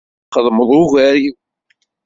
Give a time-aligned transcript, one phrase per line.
[0.27, 1.35] Txedmeḍ ugar-iw.